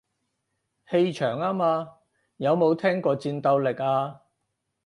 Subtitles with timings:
[0.89, 1.97] 氣場吖嘛，
[2.37, 4.21] 有冇聽過戰鬥力啊